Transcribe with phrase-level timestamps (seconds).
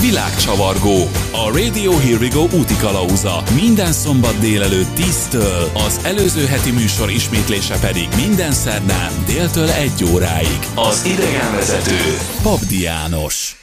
[0.00, 0.96] Világcsavargó.
[1.32, 3.42] A Radio Here We Go úti kalauza.
[3.60, 10.58] Minden szombat délelőtt 10-től, az előző heti műsor ismétlése pedig minden szerdán déltől 1 óráig.
[10.74, 12.00] Az idegenvezető
[12.42, 13.56] Pabdi János.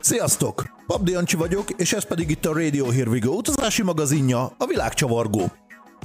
[0.00, 0.64] Sziasztok!
[0.86, 4.66] Pabdi Jancsi vagyok, és ez pedig itt a Radio Here We Go utazási magazinja, a
[4.66, 5.52] Világcsavargó.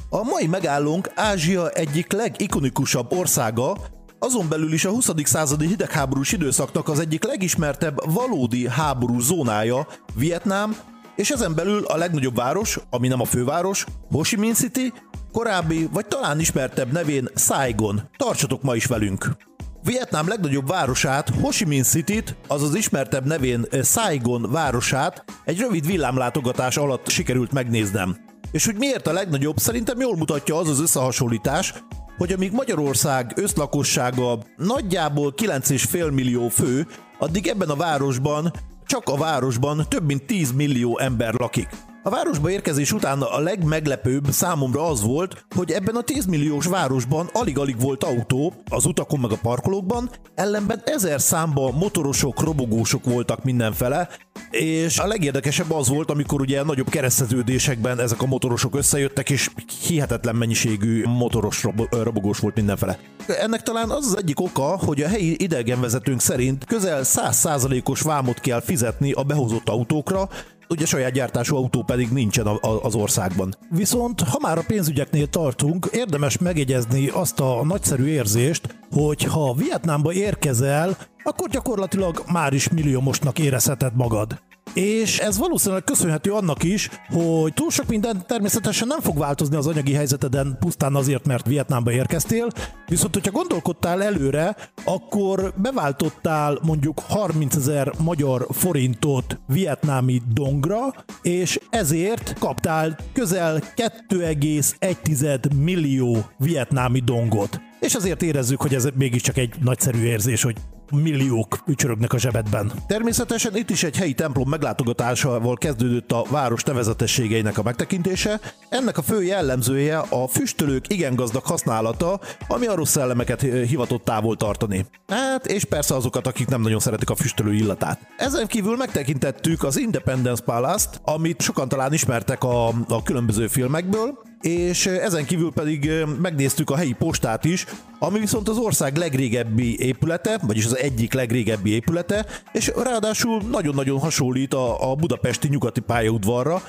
[0.09, 3.77] A mai megállónk Ázsia egyik legikonikusabb országa,
[4.23, 5.09] azon belül is a 20.
[5.23, 10.75] századi hidegháborús időszaknak az egyik legismertebb valódi háború zónája, Vietnám,
[11.16, 14.93] és ezen belül a legnagyobb város, ami nem a főváros, Ho Chi Minh City,
[15.31, 18.02] korábbi vagy talán ismertebb nevén Saigon.
[18.17, 19.38] Tartsatok ma is velünk!
[19.84, 26.77] Vietnám legnagyobb városát, Ho Chi Minh City-t, azaz ismertebb nevén Saigon városát egy rövid villámlátogatás
[26.77, 28.18] alatt sikerült megnéznem.
[28.51, 31.74] És hogy miért a legnagyobb, szerintem jól mutatja az az összehasonlítás,
[32.22, 36.88] hogy amíg Magyarország összlakossága nagyjából 9,5 millió fő,
[37.20, 38.54] addig ebben a városban,
[38.86, 41.70] csak a városban több mint 10 millió ember lakik.
[42.04, 47.30] A városba érkezés után a legmeglepőbb számomra az volt, hogy ebben a 10 milliós városban
[47.34, 54.10] alig-alig volt autó, az utakon meg a parkolókban, ellenben ezer számba motorosok, robogósok voltak mindenfele,
[54.49, 59.49] és a legérdekesebb az volt, amikor ugye nagyobb kereszteződésekben ezek a motorosok összejöttek, és
[59.88, 62.99] hihetetlen mennyiségű motoros robogós volt mindenfele.
[63.27, 68.62] Ennek talán az az egyik oka, hogy a helyi idegenvezetőnk szerint közel 100%-os vámot kell
[68.62, 70.30] fizetni a behozott autókra,
[70.72, 73.56] ugye saját gyártású autó pedig nincsen a, a, az országban.
[73.69, 80.14] Viszont ha már a pénzügyeknél tartunk, érdemes megjegyezni azt a nagyszerű érzést, hogy ha Vietnámba
[80.14, 84.40] érkezel, akkor gyakorlatilag már is milliómosnak érezheted magad.
[84.74, 89.68] És ez valószínűleg köszönhető annak is, hogy túl sok minden természetesen nem fog változni az
[89.68, 92.48] anyagi helyzeteden pusztán azért, mert Vietnámba érkeztél,
[92.88, 102.40] viszont hogyha gondolkodtál előre, akkor beváltottál mondjuk 30 ezer magyar forintot vietnámi dongra, és ezért
[102.40, 107.62] kaptál közel 2,1 millió vietnámi dongot.
[107.80, 110.56] És azért érezzük, hogy ez mégiscsak egy nagyszerű érzés, hogy
[110.91, 112.72] milliók ücsörögnek a zsebedben.
[112.88, 118.40] Természetesen itt is egy helyi templom meglátogatásával kezdődött a város nevezetességeinek a megtekintése.
[118.69, 124.35] Ennek a fő jellemzője a füstölők igen gazdag használata, ami a rossz szellemeket hivatott távol
[124.35, 124.85] tartani.
[125.07, 128.00] Hát, és persze azokat, akik nem nagyon szeretik a füstölő illatát.
[128.18, 134.85] Ezen kívül megtekintettük az Independence Palace-t, amit sokan talán ismertek a, a különböző filmekből, és
[134.85, 135.91] ezen kívül pedig
[136.22, 137.66] megnéztük a helyi postát is,
[138.00, 144.53] ami viszont az ország legrégebbi épülete, vagyis az egyik legrégebbi épülete, és ráadásul nagyon-nagyon hasonlít
[144.53, 146.62] a, a budapesti nyugati pályaudvarra,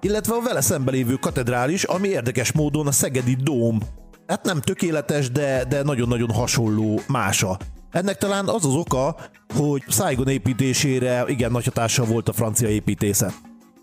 [0.00, 3.78] illetve a vele szembelévő katedrális, ami érdekes módon a Szegedi Dóm.
[4.26, 7.58] Hát nem tökéletes, de, de nagyon-nagyon hasonló mása.
[7.90, 9.16] Ennek talán az az oka,
[9.54, 13.32] hogy Saigon építésére igen nagy hatással volt a francia építészet.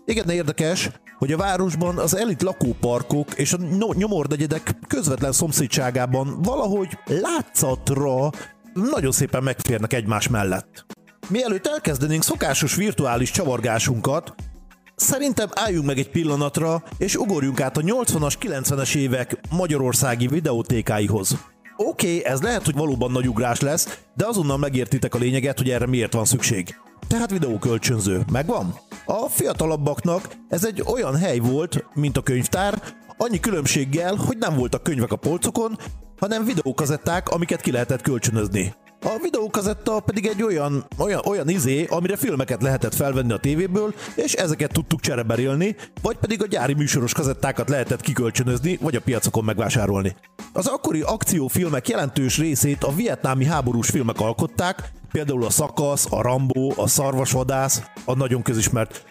[0.04, 0.90] Igen érdekes,
[1.22, 3.58] hogy a városban az elit lakóparkok és a
[3.94, 8.30] nyomordegyedek közvetlen szomszédságában valahogy látszatra
[8.72, 10.86] nagyon szépen megférnek egymás mellett.
[11.28, 14.34] Mielőtt elkezdenénk szokásos virtuális csavargásunkat,
[14.94, 21.36] Szerintem álljunk meg egy pillanatra, és ugorjunk át a 80-as, 90-es évek magyarországi videótékáihoz.
[21.76, 25.70] Oké, okay, ez lehet, hogy valóban nagy ugrás lesz, de azonnal megértitek a lényeget, hogy
[25.70, 26.76] erre miért van szükség.
[27.12, 28.24] Tehát videókölcsönző.
[28.32, 28.74] Megvan?
[29.06, 32.82] A fiatalabbaknak ez egy olyan hely volt, mint a könyvtár,
[33.16, 35.78] annyi különbséggel, hogy nem voltak könyvek a polcokon,
[36.18, 38.74] hanem videókazetták, amiket ki lehetett kölcsönözni.
[39.04, 44.32] A videókazetta pedig egy olyan, olyan, olyan izé, amire filmeket lehetett felvenni a tévéből, és
[44.32, 50.16] ezeket tudtuk csereberélni, vagy pedig a gyári műsoros kazettákat lehetett kikölcsönözni, vagy a piacokon megvásárolni.
[50.52, 56.72] Az akkori akciófilmek jelentős részét a vietnámi háborús filmek alkották, például a Szakasz, a Rambó,
[56.76, 59.04] a Szarvasvadász, a nagyon közismert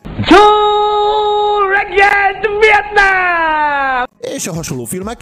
[2.59, 4.03] Vietnam!
[4.35, 5.19] És a hasonló filmek,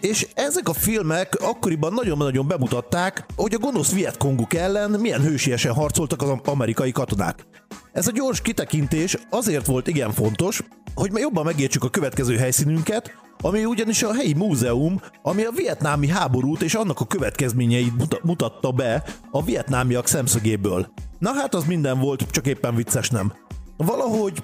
[0.00, 6.22] és ezek a filmek akkoriban nagyon-nagyon bemutatták, hogy a gonosz Vietkonguk ellen milyen hősiesen harcoltak
[6.22, 7.46] az amerikai katonák.
[7.92, 10.62] Ez a gyors kitekintés azért volt igen fontos,
[10.94, 16.62] hogy jobban megértsük a következő helyszínünket, ami ugyanis a helyi múzeum, ami a vietnámi háborút
[16.62, 20.92] és annak a következményeit mutatta be a vietnámiak szemszögéből.
[21.18, 23.32] Na hát az minden volt, csak éppen vicces nem.
[23.76, 24.42] Valahogy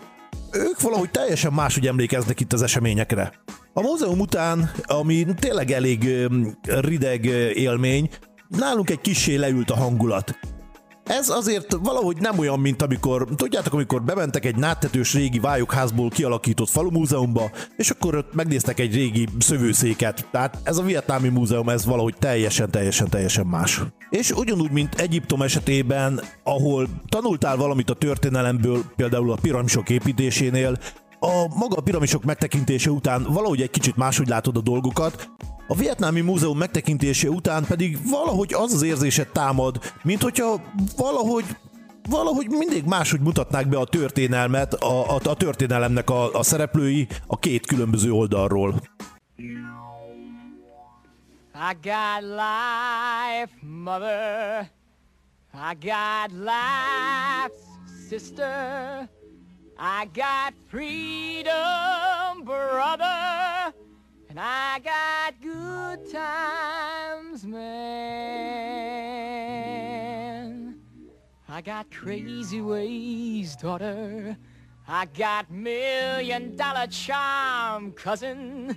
[0.52, 3.32] ők valahogy teljesen máshogy emlékeznek itt az eseményekre.
[3.74, 6.28] A múzeum után, ami tényleg elég
[6.62, 7.24] rideg
[7.54, 8.10] élmény,
[8.48, 10.38] nálunk egy kissé leült a hangulat.
[11.04, 16.68] Ez azért valahogy nem olyan, mint amikor, tudjátok, amikor bementek egy náttetős régi vályokházból kialakított
[16.68, 20.28] falumúzeumba, és akkor ott megnéztek egy régi szövőszéket.
[20.30, 23.80] Tehát ez a vietnámi múzeum, ez valahogy teljesen, teljesen, teljesen más.
[24.10, 30.78] És ugyanúgy, mint Egyiptom esetében, ahol tanultál valamit a történelemből, például a piramisok építésénél,
[31.24, 35.30] a maga a piramisok megtekintése után valahogy egy kicsit máshogy látod a dolgokat,
[35.68, 40.62] a vietnámi múzeum megtekintése után pedig valahogy az az érzéset támad, mint hogyha
[40.96, 41.44] valahogy
[42.08, 47.38] valahogy mindig máshogy mutatnák be a történelmet, a, a, a történelemnek a, a szereplői a
[47.38, 48.74] két különböző oldalról.
[51.54, 54.70] I got life, mother.
[55.54, 57.54] I got life,
[58.08, 59.08] sister.
[59.78, 63.72] I got freedom, brother.
[64.28, 68.02] And I got good times, man.
[71.48, 74.36] I got crazy ways, daughter.
[74.88, 78.76] I got million dollar charm, cousin.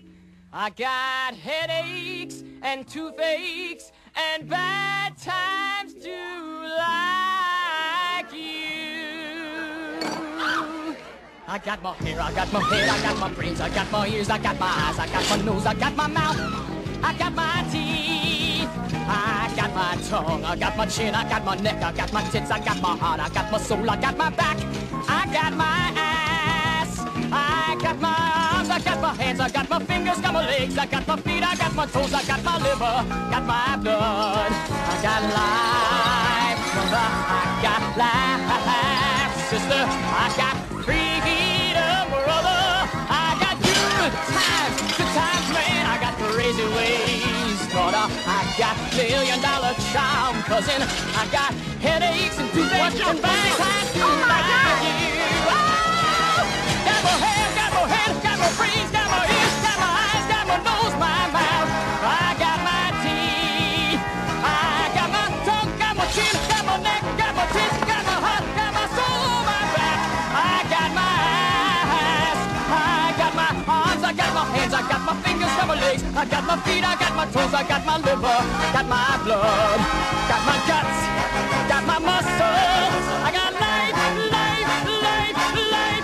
[0.51, 7.44] I got headaches and toothaches and bad times too like
[11.47, 14.07] I got my hair, I got my head, I got my brains, I got my
[14.07, 16.39] ears, I got my eyes, I got my nose, I got my mouth,
[17.03, 18.67] I got my teeth,
[19.07, 22.23] I got my tongue, I got my chin, I got my neck, I got my
[22.29, 24.57] tits, I got my heart, I got my soul, I got my back,
[25.07, 26.99] I got my ass,
[27.31, 30.75] I got my arms, I got my hands, I got my fingers, got my legs,
[30.79, 32.95] I got my feet, I got my toes, I got my liver,
[33.29, 38.45] got my blood, I got life, I got life,
[39.49, 40.64] sister, I got
[47.93, 50.81] I got million dollar charm, cousin.
[50.81, 51.53] I got
[51.85, 53.91] headaches and toothaches and bad times.
[54.01, 54.81] Oh my God!
[54.81, 55.21] You.
[55.53, 56.41] Oh!
[56.81, 59.04] Got my hair, got my head, got my brains, got
[75.95, 76.17] legs.
[76.17, 76.83] I got my feet.
[76.83, 77.53] I got my toes.
[77.53, 78.39] I got my liver.
[78.73, 79.79] Got my blood.
[80.29, 80.99] Got my guts.
[81.71, 83.05] Got my muscles.
[83.27, 83.95] I got life,
[84.35, 84.69] life,
[85.03, 86.03] life, life, life,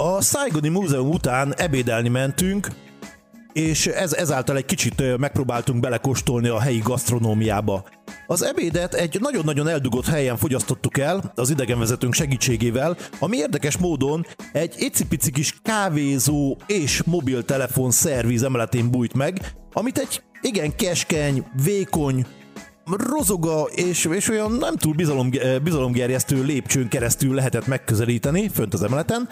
[0.00, 2.68] A Saigoni Múzeum után ebédelni mentünk,
[3.52, 7.84] és ez, ezáltal egy kicsit megpróbáltunk belekóstolni a helyi gasztronómiába.
[8.30, 14.74] Az ebédet egy nagyon-nagyon eldugott helyen fogyasztottuk el, az idegenvezetőnk segítségével, ami érdekes módon egy
[14.78, 22.26] icipici kis kávézó és mobiltelefon szerviz emeletén bújt meg, amit egy igen keskeny, vékony,
[22.84, 25.30] rozoga és, és olyan nem túl bizalom,
[25.62, 29.28] bizalomgerjesztő lépcsőn keresztül lehetett megközelíteni, fönt az emeleten,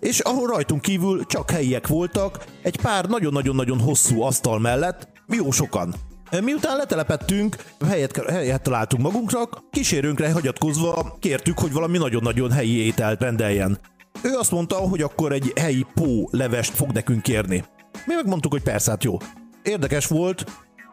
[0.00, 5.94] és ahol rajtunk kívül csak helyiek voltak, egy pár nagyon-nagyon-nagyon hosszú asztal mellett, jó sokan.
[6.30, 13.78] Miután letelepettünk, helyet, helyet találtunk magunkra, kísérőnkre hagyatkozva kértük, hogy valami nagyon-nagyon helyi ételt rendeljen.
[14.22, 17.64] Ő azt mondta, hogy akkor egy helyi pó levest fog nekünk kérni.
[18.06, 19.16] Mi megmondtuk, hogy persze, hát jó.
[19.62, 20.44] Érdekes volt,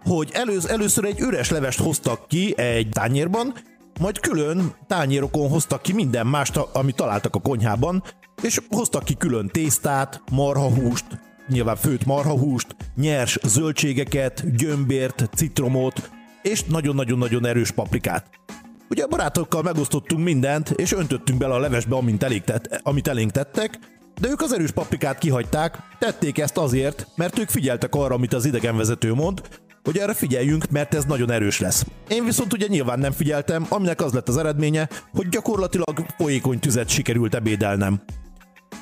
[0.04, 3.54] hogy elősz, először egy üres levest hoztak ki egy tányérban,
[4.00, 8.04] majd külön tányérokon hoztak ki minden mást, amit találtak a konyhában,
[8.42, 11.06] és hoztak ki külön tésztát, marhahúst,
[11.48, 16.10] nyilván főt marhahúst, nyers zöldségeket, gyömbért, citromot,
[16.42, 18.30] és nagyon-nagyon-nagyon erős paprikát.
[18.90, 23.32] Ugye a barátokkal megosztottunk mindent, és öntöttünk bele a levesbe, amint elénk, tett, amit elénk
[23.32, 23.80] tettek,
[24.22, 28.46] de ők az erős paprikát kihagyták, tették ezt azért, mert ők figyeltek arra, amit az
[28.46, 29.42] idegenvezető mond,
[29.84, 31.86] hogy erre figyeljünk, mert ez nagyon erős lesz.
[32.08, 36.90] Én viszont ugye nyilván nem figyeltem, aminek az lett az eredménye, hogy gyakorlatilag folyékony tüzet
[36.90, 38.02] sikerült ebédelnem.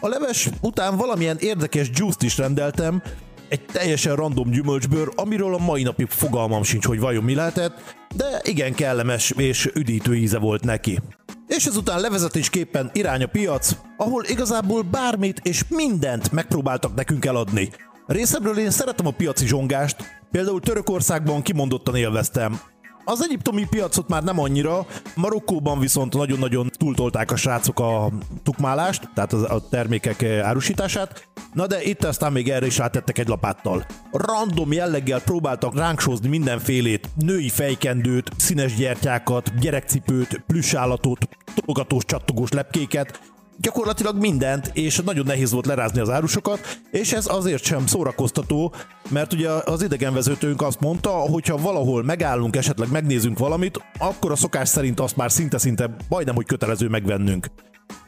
[0.04, 3.02] A leves után valamilyen érdekes juice is rendeltem,
[3.50, 8.42] egy teljesen random gyümölcsbőr, amiről a mai napig fogalmam sincs, hogy vajon mi lehetett, de
[8.44, 11.00] igen kellemes és üdítő íze volt neki.
[11.48, 17.70] És ezután levezetésképpen irány a piac, ahol igazából bármit és mindent megpróbáltak nekünk eladni.
[18.08, 19.96] Részemről én szeretem a piaci zsongást,
[20.32, 22.60] például Törökországban kimondottan élveztem.
[23.06, 28.12] Az egyiptomi piacot már nem annyira, Marokkóban viszont nagyon-nagyon túltolták a srácok a
[28.44, 33.86] tukmálást, tehát a termékek árusítását, na de itt aztán még erre is rátettek egy lapáttal.
[34.12, 43.33] Random jelleggel próbáltak ránk sózni mindenfélét, női fejkendőt, színes gyertyákat, gyerekcipőt, plüssállatot, tologatós csattogós lepkéket,
[43.58, 48.74] gyakorlatilag mindent, és nagyon nehéz volt lerázni az árusokat, és ez azért sem szórakoztató,
[49.10, 54.36] mert ugye az idegenvezetőnk azt mondta, hogy ha valahol megállunk, esetleg megnézünk valamit, akkor a
[54.36, 57.48] szokás szerint azt már szinte-szinte majdnem, hogy kötelező megvennünk.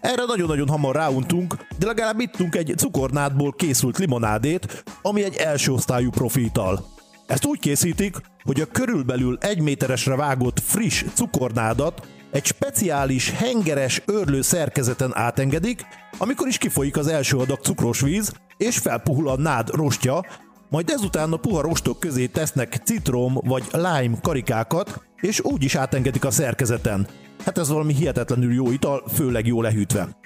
[0.02, 6.10] Erre nagyon-nagyon hamar ráuntunk, de legalább ittunk egy cukornádból készült limonádét, ami egy első osztályú
[6.10, 6.95] profital.
[7.28, 14.42] Ezt úgy készítik, hogy a körülbelül egy méteresre vágott friss cukornádat egy speciális hengeres örlő
[14.42, 15.86] szerkezeten átengedik,
[16.18, 20.26] amikor is kifolyik az első adag cukros víz, és felpuhul a nád rostja,
[20.70, 26.26] majd ezután a puha rostok közé tesznek citrom vagy lime karikákat, és úgy is átengedik
[26.26, 27.08] a szerkezeten.
[27.46, 30.18] Hát ez valami hihetetlenül jó ital, főleg jó lehűtve.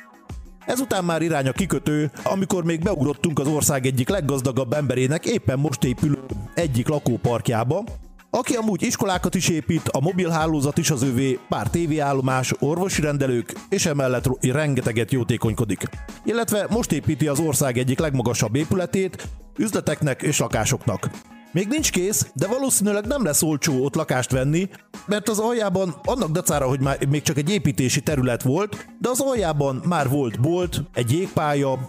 [0.65, 5.83] Ezután már irány a kikötő, amikor még beugrottunk az ország egyik leggazdagabb emberének éppen most
[5.83, 6.19] épülő
[6.59, 7.83] egyik lakóparkjába,
[8.29, 13.85] aki amúgy iskolákat is épít, a mobilhálózat is az övé, pár tévéállomás, orvosi rendelők, és
[13.85, 15.83] emellett rengeteget jótékonykodik.
[16.23, 21.09] Illetve most építi az ország egyik legmagasabb épületét, üzleteknek és lakásoknak.
[21.51, 24.69] Még nincs kész, de valószínűleg nem lesz olcsó ott lakást venni,
[25.05, 29.19] mert az aljában annak dacára, hogy már még csak egy építési terület volt, de az
[29.19, 31.79] aljában már volt bolt, egy jégpálya,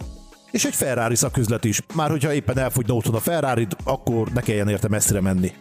[0.51, 1.81] és egy Ferrari szaküzlet is.
[1.93, 5.51] Már hogyha éppen elfogyna otthon a ferrari akkor ne kelljen érte messzire menni.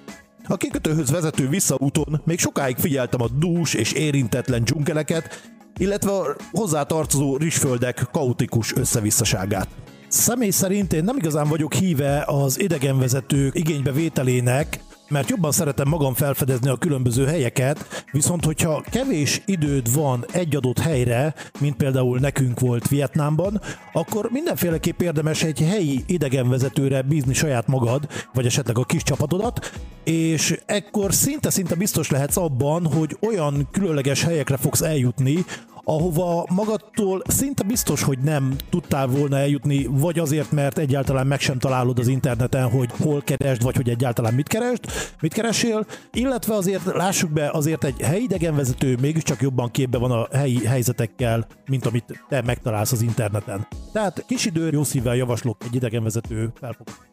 [0.45, 7.37] A kikötőhöz vezető visszaúton még sokáig figyeltem a dús és érintetlen dzsungeleket, illetve a hozzátartozó
[7.37, 9.69] rizsföldek kaotikus összevisszaságát.
[10.09, 14.81] Személy szerint én nem igazán vagyok híve az idegenvezetők igénybevételének,
[15.11, 20.79] mert jobban szeretem magam felfedezni a különböző helyeket, viszont hogyha kevés időd van egy adott
[20.79, 23.61] helyre, mint például nekünk volt Vietnámban,
[23.93, 29.73] akkor mindenféleképp érdemes egy helyi idegenvezetőre bízni saját magad, vagy esetleg a kis csapatodat,
[30.05, 35.45] és ekkor szinte-szinte biztos lehetsz abban, hogy olyan különleges helyekre fogsz eljutni,
[35.91, 41.59] ahova magadtól szinte biztos, hogy nem tudtál volna eljutni, vagy azért, mert egyáltalán meg sem
[41.59, 44.85] találod az interneten, hogy hol keresd, vagy hogy egyáltalán mit keresd,
[45.21, 50.27] mit keresél, illetve azért lássuk be, azért egy helyi idegenvezető mégiscsak jobban képbe van a
[50.33, 53.67] helyi helyzetekkel, mint amit te megtalálsz az interneten.
[53.93, 57.05] Tehát kis idő, jó szívvel javaslok egy idegenvezető felfogásra.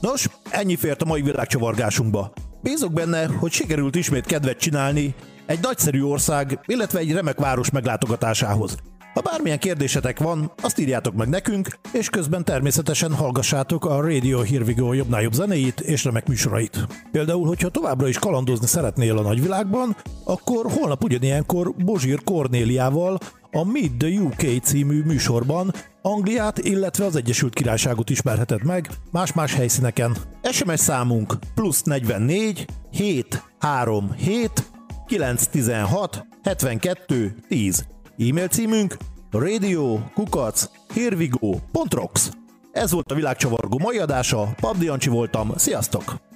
[0.00, 2.32] Nos, ennyi fért a mai világcsavargásunkba.
[2.62, 5.14] Bízok benne, hogy sikerült ismét kedvet csinálni
[5.46, 8.76] egy nagyszerű ország, illetve egy remek város meglátogatásához.
[9.16, 14.64] Ha bármilyen kérdésetek van, azt írjátok meg nekünk, és közben természetesen hallgassátok a Radio Here
[14.64, 16.86] We Go jobbnál jobb zenéit és remek műsorait.
[17.12, 23.18] Például, hogyha továbbra is kalandozni szeretnél a nagyvilágban, akkor holnap ugyanilyenkor Bozsír Kornéliával
[23.50, 25.72] a Meet the UK című műsorban
[26.02, 30.16] Angliát, illetve az Egyesült Királyságot ismerheted meg más-más helyszíneken.
[30.50, 34.74] SMS számunk plusz 44 737
[35.06, 37.86] 916 72 10.
[38.18, 38.96] E-mail címünk
[39.30, 42.30] radio kukac hervigo.rocks.
[42.72, 46.35] Ez volt a világcsavargó mai adása, Pabdi Jancsi voltam, sziasztok!